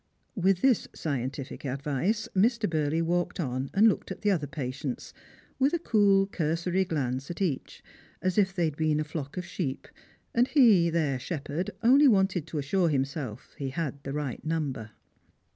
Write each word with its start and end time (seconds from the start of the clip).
With 0.35 0.61
this 0.63 0.87
scientific 0.95 1.63
advice 1.63 2.27
Mr. 2.35 2.67
Burley 2.67 3.03
walked 3.03 3.39
on 3.39 3.69
and 3.71 3.87
looked 3.87 4.09
at 4.09 4.21
the 4.23 4.31
other 4.31 4.47
patients, 4.47 5.13
with 5.59 5.73
a 5.73 5.77
cool 5.77 6.25
cursory 6.25 6.85
glance 6.85 7.29
at 7.29 7.39
each; 7.39 7.83
as 8.19 8.35
if 8.39 8.51
they 8.51 8.65
had 8.65 8.77
been 8.77 8.99
a 8.99 9.03
flock 9.03 9.37
of 9.37 9.45
sheep, 9.45 9.87
and 10.33 10.47
he, 10.47 10.89
their 10.89 11.19
shepherd, 11.19 11.69
only 11.83 12.07
wanted 12.07 12.47
to 12.47 12.57
assure 12.57 12.89
himself 12.89 13.53
he 13.59 13.69
had 13.69 14.01
the 14.03 14.11
right 14.11 14.43
number. 14.43 14.89